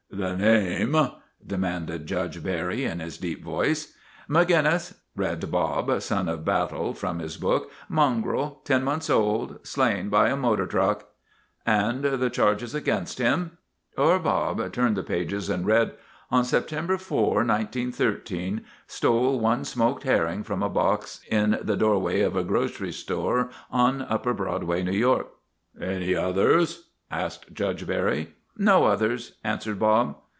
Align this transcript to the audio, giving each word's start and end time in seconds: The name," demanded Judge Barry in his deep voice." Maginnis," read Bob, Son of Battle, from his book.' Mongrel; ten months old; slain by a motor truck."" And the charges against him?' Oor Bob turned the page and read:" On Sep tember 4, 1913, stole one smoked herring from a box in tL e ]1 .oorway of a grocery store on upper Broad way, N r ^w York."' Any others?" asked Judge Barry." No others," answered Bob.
The 0.21 0.35
name," 0.35 0.97
demanded 1.47 2.05
Judge 2.05 2.43
Barry 2.43 2.83
in 2.83 2.99
his 2.99 3.17
deep 3.17 3.41
voice." 3.45 3.95
Maginnis," 4.29 4.93
read 5.15 5.49
Bob, 5.49 6.01
Son 6.01 6.27
of 6.27 6.43
Battle, 6.43 6.93
from 6.93 7.19
his 7.19 7.37
book.' 7.37 7.71
Mongrel; 7.99 8.61
ten 8.65 8.83
months 8.83 9.09
old; 9.09 9.65
slain 9.65 10.09
by 10.09 10.27
a 10.27 10.35
motor 10.35 10.67
truck."" 10.67 11.05
And 11.85 12.03
the 12.03 12.29
charges 12.29 12.75
against 12.75 13.19
him?' 13.19 13.57
Oor 13.97 14.19
Bob 14.19 14.73
turned 14.73 14.97
the 14.97 15.01
page 15.03 15.31
and 15.47 15.65
read:" 15.65 15.93
On 16.29 16.43
Sep 16.43 16.67
tember 16.67 16.99
4, 16.99 17.35
1913, 17.45 18.65
stole 18.87 19.39
one 19.39 19.63
smoked 19.63 20.03
herring 20.03 20.43
from 20.43 20.61
a 20.61 20.69
box 20.69 21.21
in 21.31 21.51
tL 21.51 21.61
e 21.71 21.77
]1 21.77 21.77
.oorway 21.79 22.25
of 22.25 22.35
a 22.35 22.43
grocery 22.43 22.91
store 22.91 23.49
on 23.71 24.01
upper 24.01 24.33
Broad 24.33 24.65
way, 24.65 24.81
N 24.81 24.87
r 24.89 24.93
^w 24.93 24.99
York."' 24.99 25.27
Any 25.81 26.13
others?" 26.15 26.89
asked 27.09 27.53
Judge 27.53 27.87
Barry." 27.87 28.35
No 28.71 28.83
others," 28.83 29.37
answered 29.45 29.79
Bob. 29.79 30.17